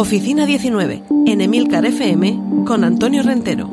[0.00, 3.68] Oficina 19, en Emilcar FM, con Antonio Rentero.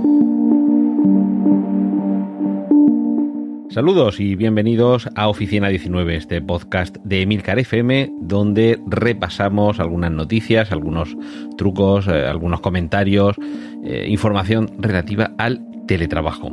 [3.70, 10.74] Saludos y bienvenidos a Oficina 19, este podcast de Emilcar FM, donde repasamos algunas noticias,
[10.74, 11.16] algunos
[11.58, 13.38] trucos, eh, algunos comentarios,
[13.86, 16.52] eh, información relativa al teletrabajo.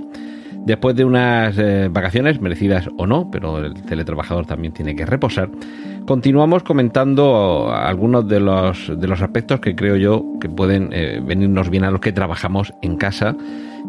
[0.65, 5.51] Después de unas eh, vacaciones, merecidas o no, pero el teletrabajador también tiene que reposar,
[6.07, 11.71] continuamos comentando algunos de los, de los aspectos que creo yo que pueden eh, venirnos
[11.71, 13.37] bien a los que trabajamos en casa,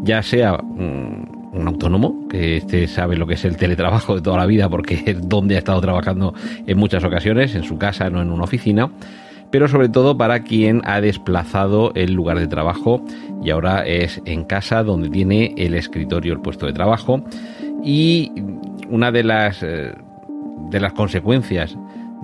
[0.04, 4.46] ya sea un autónomo, que este sabe lo que es el teletrabajo de toda la
[4.46, 6.34] vida porque es donde ha estado trabajando
[6.66, 8.92] en muchas ocasiones, en su casa, no en una oficina
[9.52, 13.02] pero sobre todo para quien ha desplazado el lugar de trabajo
[13.42, 17.24] y ahora es en casa donde tiene el escritorio, el puesto de trabajo.
[17.82, 18.34] Y
[18.90, 19.94] una de las, eh,
[20.72, 21.78] de las consecuencias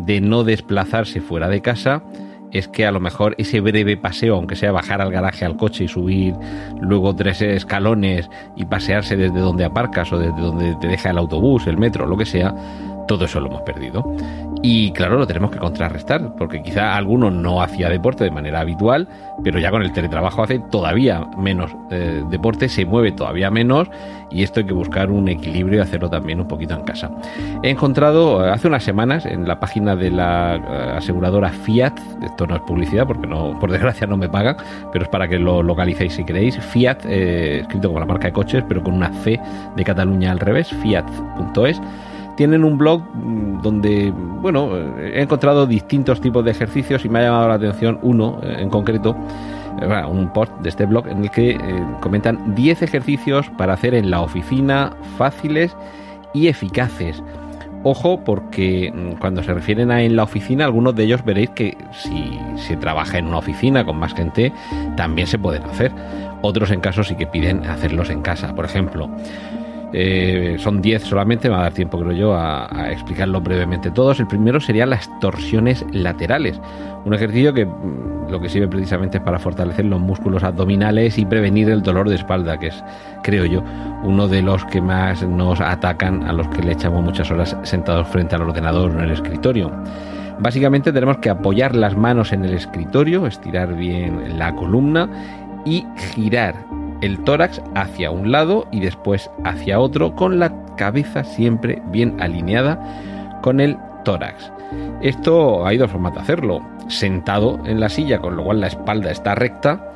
[0.05, 2.03] de no desplazarse fuera de casa
[2.51, 5.85] es que a lo mejor ese breve paseo, aunque sea bajar al garaje al coche
[5.85, 6.35] y subir
[6.81, 11.65] luego tres escalones y pasearse desde donde aparcas o desde donde te deja el autobús,
[11.67, 12.53] el metro, lo que sea,
[13.07, 14.03] todo eso lo hemos perdido.
[14.63, 19.07] Y claro, lo tenemos que contrarrestar, porque quizá alguno no hacía deporte de manera habitual,
[19.43, 23.89] pero ya con el teletrabajo hace todavía menos eh, deporte, se mueve todavía menos,
[24.29, 27.09] y esto hay que buscar un equilibrio y hacerlo también un poquito en casa.
[27.63, 32.45] He encontrado eh, hace unas semanas en la página de la eh, aseguradora Fiat, esto
[32.45, 34.57] no es publicidad porque no, por desgracia no me pagan,
[34.91, 38.63] pero es para que lo localicéis si queréis, Fiat, escrito como la marca de coches,
[38.67, 39.39] pero con una C
[39.75, 41.81] de Cataluña al revés, fiat.es
[42.35, 47.23] tienen un blog mm, donde, bueno, he encontrado distintos tipos de ejercicios y me ha
[47.23, 49.15] llamado la atención uno eh, en concreto,
[49.81, 51.59] eh, un post de este blog en el que eh,
[52.01, 55.75] comentan 10 ejercicios para hacer en la oficina fáciles
[56.33, 57.21] y eficaces.
[57.83, 61.77] Ojo porque mm, cuando se refieren a en la oficina, algunos de ellos veréis que
[61.91, 64.53] si se trabaja en una oficina con más gente,
[64.95, 65.91] también se pueden hacer.
[66.43, 68.53] Otros en casos sí que piden hacerlos en casa.
[68.55, 69.09] Por ejemplo,
[69.93, 74.19] eh, son 10 solamente, me va a dar tiempo creo yo a, explicarlo brevemente todos.
[74.19, 76.59] El primero serían las torsiones laterales,
[77.05, 81.25] un ejercicio que mm, lo que sirve precisamente es para fortalecer los músculos abdominales y
[81.25, 82.83] prevenir el dolor de espalda, que es,
[83.23, 83.63] creo yo,
[84.03, 88.07] uno de los que más nos atacan a los que le echamos muchas horas sentados
[88.07, 89.71] frente al ordenador o en el escritorio.
[90.39, 95.07] Básicamente tenemos que apoyar las manos en el escritorio, estirar bien la columna
[95.65, 96.55] y girar
[97.01, 103.39] el tórax hacia un lado y después hacia otro, con la cabeza siempre bien alineada
[103.41, 104.51] con el tórax.
[105.01, 109.11] Esto hay dos formas de hacerlo, sentado en la silla, con lo cual la espalda
[109.11, 109.91] está recta,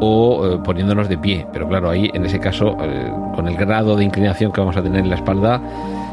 [0.00, 3.96] o eh, poniéndonos de pie, pero claro, ahí en ese caso, eh, con el grado
[3.96, 5.60] de inclinación que vamos a tener en la espalda,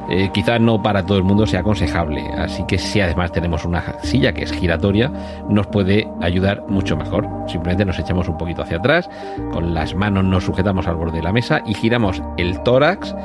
[0.09, 2.27] eh, quizás no para todo el mundo sea aconsejable.
[2.37, 5.11] Así que si además tenemos una silla que es giratoria,
[5.49, 7.27] nos puede ayudar mucho mejor.
[7.47, 9.09] Simplemente nos echamos un poquito hacia atrás,
[9.51, 13.15] con las manos nos sujetamos al borde de la mesa y giramos el tórax,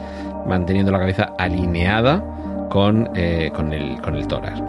[0.46, 2.22] manteniendo la cabeza alineada
[2.68, 4.62] con, eh, con, el, con el tórax.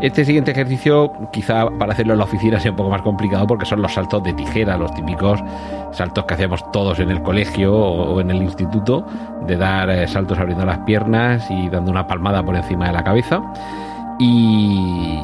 [0.00, 3.64] Este siguiente ejercicio, quizá para hacerlo en la oficina sea un poco más complicado porque
[3.64, 5.42] son los saltos de tijera, los típicos
[5.94, 9.06] saltos que hacíamos todos en el colegio o, en el instituto,
[9.46, 13.04] de dar eh, saltos abriendo las piernas y dando una palmada por encima de la
[13.04, 13.40] cabeza.
[14.18, 15.18] Y,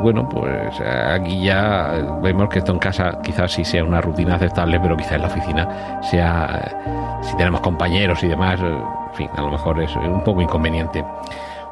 [0.00, 4.80] bueno, pues aquí ya vemos que esto en casa quizás sí sea una rutina aceptable,
[4.80, 8.58] pero quizás en la oficina sea, eh, si tenemos compañeros y demás,
[9.12, 11.04] en fin, a lo mejor es un poco inconveniente.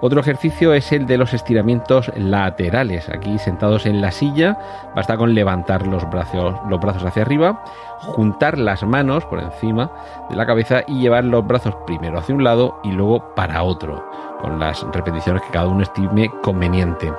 [0.02, 3.10] Otro ejercicio es el de los estiramientos laterales.
[3.10, 4.58] Aquí sentados en la silla,
[4.94, 7.62] basta con levantar los brazos, los brazos hacia arriba,
[7.98, 9.90] juntar las manos por encima
[10.30, 14.02] de la cabeza y llevar los brazos primero hacia un lado y luego para otro,
[14.40, 17.12] con las repeticiones que cada uno estime conveniente.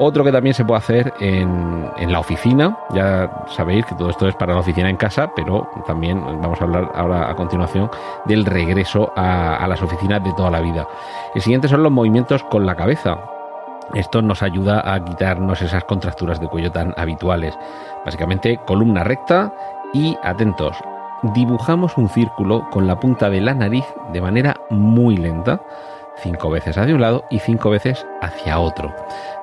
[0.00, 4.36] Otro que también se puede hacer en, la oficina, ya sabéis que todo esto es
[4.36, 7.90] para la oficina en casa, pero también vamos a hablar ahora a continuación
[8.24, 10.86] del regreso a, las oficinas de toda la vida.
[11.34, 13.18] El siguiente son los movimientos con la cabeza.
[13.92, 17.58] Esto nos ayuda a quitarnos esas contracturas de cuello tan habituales.
[18.04, 19.52] Básicamente columna recta
[19.92, 20.76] y atentos.
[21.34, 25.60] Dibujamos un círculo con la punta de la nariz de manera muy lenta
[26.22, 28.94] cinco veces hacia un lado y cinco veces hacia otro.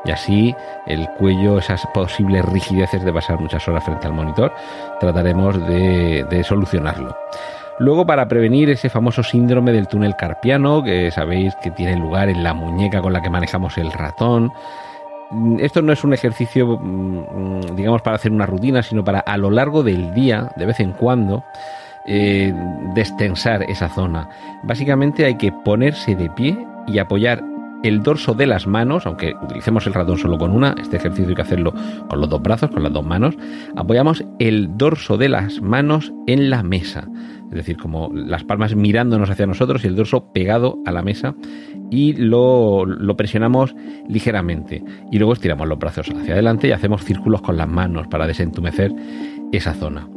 [0.05, 0.55] Y así
[0.85, 4.53] el cuello, esas posibles rigideces de pasar muchas horas frente al monitor,
[4.99, 7.15] trataremos de, de solucionarlo.
[7.77, 12.41] Luego, para prevenir ese famoso síndrome del túnel carpiano, que sabéis que tiene lugar en
[12.41, 14.53] la muñeca con la que manejamos el ratón,
[15.59, 19.49] esto no es un ejercicio, mm, digamos, para hacer una rutina, sino para a lo
[19.49, 21.43] largo del día, de vez en cuando,
[22.07, 22.53] eh,
[22.93, 24.29] destensar esa zona.
[24.63, 26.57] Básicamente hay que ponerse de pie
[26.87, 27.43] y apoyar
[27.83, 31.35] el dorso de las manos, aunque utilicemos el ratón solo con una, este ejercicio hay
[31.35, 31.73] que hacerlo
[32.09, 33.37] con los dos brazos, con las dos manos,
[33.75, 37.07] apoyamos el dorso de las manos en la mesa,
[37.49, 41.35] es decir, como las palmas mirándonos hacia nosotros y el dorso pegado a la mesa
[41.91, 43.75] y lo, lo presionamos
[44.09, 48.25] ligeramente y luego estiramos los brazos hacia adelante y hacemos círculos con las manos para
[48.25, 48.91] desentumecer
[49.51, 50.07] esa zona.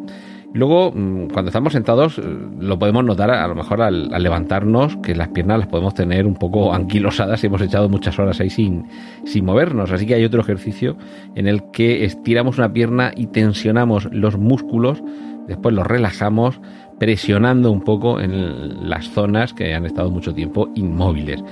[0.55, 2.23] Luego, mm, cuando estamos sentados, eh,
[2.59, 6.35] lo podemos notar a lo mejor al, levantarnos, que las piernas las podemos tener un
[6.35, 8.87] poco anquilosadas y hemos echado muchas horas ahí sin,
[9.25, 9.93] sin movernos.
[9.93, 10.97] Así que hay otro ejercicio
[11.35, 15.03] en el que estiramos una pierna y tensionamos los músculos,
[15.47, 16.61] después los relajamos,
[16.99, 21.44] presionando un poco en las zonas que han estado mucho tiempo inmóviles.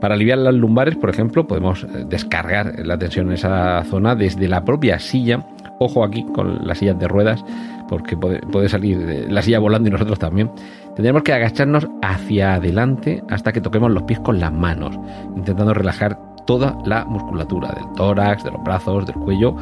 [0.00, 4.48] Para aliviar las lumbares, por ejemplo, podemos eh, descargar la tensión en esa zona desde
[4.48, 5.46] la propia silla.
[5.78, 7.44] Ojo aquí con las sillas de ruedas,
[7.90, 10.48] porque puede, salir la silla volando y nosotros también.
[10.94, 14.96] Tendremos que agacharnos hacia adelante hasta que toquemos los pies con las manos,
[15.36, 16.16] intentando relajar
[16.46, 19.56] toda la musculatura del tórax, de los brazos, del cuello.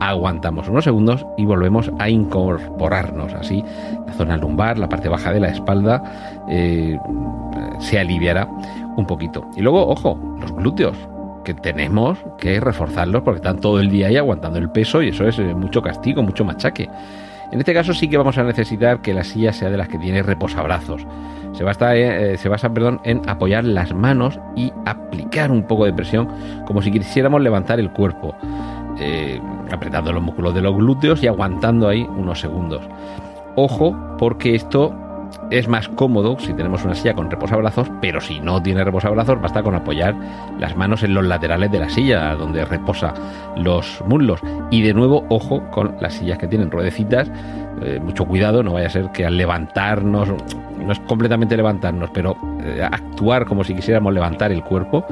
[0.00, 3.34] Aguantamos unos segundos y volvemos a incorporarnos.
[3.34, 3.62] Así,
[4.06, 6.02] la zona lumbar, la parte baja de la espalda,
[6.48, 6.98] eh,
[7.80, 8.48] se aliviará
[8.96, 9.46] un poquito.
[9.56, 10.96] Y luego, ojo, los glúteos
[11.44, 15.28] que tenemos que reforzarlos porque están todo el día ahí aguantando el peso y eso
[15.28, 16.88] es eh, mucho castigo, mucho machaque.
[17.52, 19.98] En este caso sí que vamos a necesitar que la silla sea de las que
[19.98, 21.06] tiene reposabrazos.
[21.52, 25.92] Se basa, eh, se basa perdón, en apoyar las manos y aplicar un poco de
[25.92, 26.28] presión
[26.66, 28.34] como si quisiéramos levantar el cuerpo,
[28.98, 32.82] eh, apretando los músculos de los glúteos y aguantando ahí unos segundos.
[33.56, 34.92] Ojo, porque esto
[35.50, 39.62] es más cómodo si tenemos una silla con reposabrazos, pero si no tiene reposabrazos, basta
[39.62, 40.14] con apoyar
[40.58, 43.14] las manos en los laterales de la silla, donde reposa
[43.56, 44.40] los muslos.
[44.70, 47.30] Y de nuevo, ojo con las sillas que tienen ruedecitas,
[47.82, 50.28] eh, mucho cuidado, no vaya a ser que al levantarnos,
[50.78, 55.04] no es completamente levantarnos, pero eh, actuar como si quisiéramos levantar el cuerpo,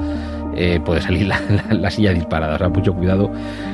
[0.55, 2.55] eh, puede salir la, silla disparada.
[2.55, 3.31] O sea, mucho cuidado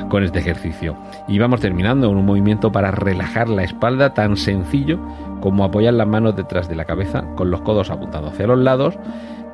[0.08, 0.96] con este ejercicio.
[1.28, 4.98] Y vamos terminando un movimiento para relajar la espalda tan sencillo
[5.40, 8.98] como apoyar las manos detrás de la cabeza con los codos apuntando hacia los lados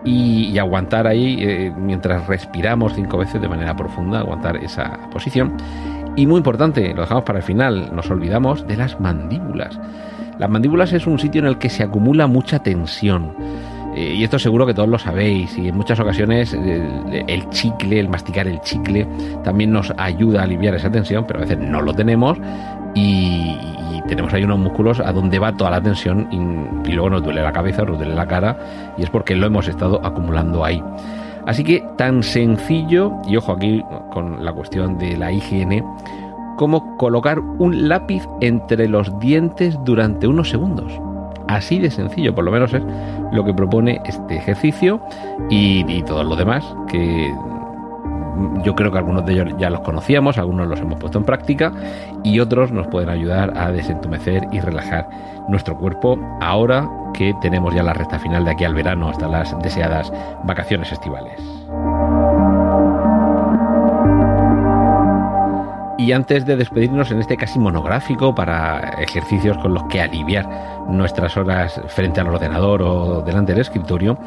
[0.04, 5.56] y, aguantar ahí eh, mientras respiramos cinco veces de manera profunda, aguantar esa posición.
[6.14, 9.78] Y muy importante, lo dejamos para el final, nos olvidamos de las mandíbulas.
[10.38, 13.34] Las mandíbulas es un sitio en el que se acumula mucha tensión.
[13.96, 17.98] Eh, y esto seguro que todos lo sabéis y en muchas ocasiones el, el, chicle,
[17.98, 19.06] el masticar el chicle
[19.42, 22.38] también nos ayuda a aliviar esa tensión, pero a veces no lo tenemos
[22.96, 23.54] y,
[24.08, 27.52] tenemos ahí unos músculos a donde va toda la tensión y, luego nos duele la
[27.52, 30.82] cabeza, nos duele la cara y es porque lo hemos estado acumulando ahí.
[31.44, 35.84] Así que tan sencillo, y ojo aquí con la cuestión de la higiene,
[36.56, 40.92] como colocar un lápiz entre los dientes durante unos segundos.
[41.48, 42.82] Así de sencillo, por lo menos es
[43.32, 45.00] lo que propone este ejercicio
[45.50, 47.32] y, y todo lo demás que
[48.62, 51.72] yo creo que algunos de ellos ya los conocíamos, algunos los hemos puesto en práctica
[52.22, 55.08] y otros nos pueden ayudar a desentumecer y relajar
[55.48, 59.56] nuestro cuerpo ahora que tenemos ya la recta final de aquí al verano hasta las
[59.62, 60.12] deseadas
[60.44, 61.40] vacaciones estivales.
[65.98, 70.46] Y antes de despedirnos en este casi monográfico para ejercicios con los que aliviar
[70.88, 74.18] nuestras horas frente al ordenador o delante del escritorio,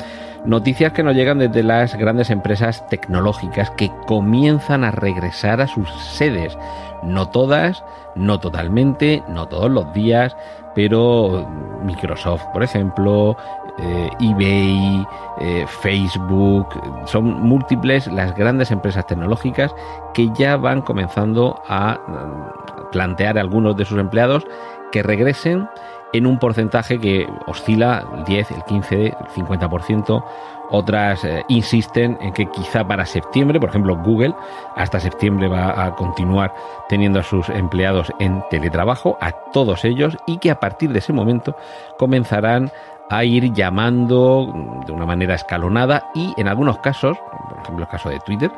[0.45, 5.89] noticias que nos llegan desde las grandes empresas tecnológicas que comienzan a regresar a sus
[5.91, 6.57] sedes.
[7.03, 7.83] No todas,
[8.15, 10.35] no totalmente, no todos los días,
[10.75, 11.47] pero
[11.83, 13.37] Microsoft, por ejemplo,
[13.81, 15.07] eh, eBay,
[15.39, 16.67] eh, Facebook,
[17.05, 19.73] son múltiples las grandes empresas tecnológicas
[20.13, 24.45] que ya van comenzando a mm, plantear a algunos de sus empleados
[24.91, 25.69] que regresen
[26.13, 30.23] en un porcentaje que oscila el 10, el 15, el 50%.
[30.71, 34.35] Otras eh, insisten en que quizá para septiembre, por ejemplo Google,
[34.75, 36.53] hasta septiembre va a continuar
[36.87, 41.13] teniendo a sus empleados en teletrabajo, a todos ellos, y que a partir de ese
[41.13, 41.55] momento
[41.97, 42.71] comenzarán
[43.09, 44.53] a ir llamando
[44.85, 48.51] de una manera escalonada y en algunos casos, por ejemplo el caso de Twitter,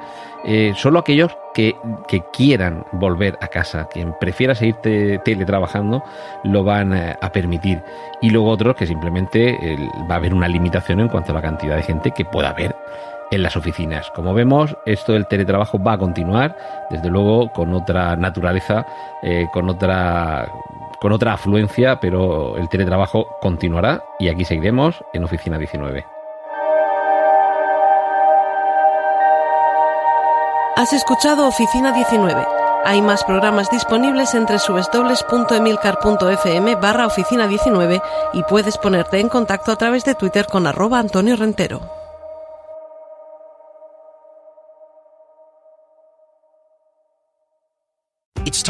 [0.44, 1.76] eh, solo aquellos que,
[2.34, 4.76] quieran volver a casa, quien prefiera seguir
[5.24, 6.04] teletrabajando,
[6.44, 7.82] lo van eh, a permitir.
[8.22, 9.58] Y luego otros que simplemente
[10.10, 12.76] va a haber una limitación en cuanto a la cantidad de gente que pueda haber
[13.30, 14.10] en las oficinas.
[14.12, 16.58] Como vemos, esto del teletrabajo va a continuar,
[16.90, 18.86] desde luego con otra naturaleza,
[19.22, 20.48] eh, con otra
[21.00, 26.06] con otra afluencia, pero el teletrabajo continuará y aquí seguiremos en Oficina 19.
[30.76, 32.61] Has escuchado Oficina 19.
[32.84, 38.02] Hay más programas disponibles entre www.emilcar.fm barra oficina 19
[38.34, 42.01] y puedes ponerte en contacto a través de Twitter con arroba Antonio Rentero.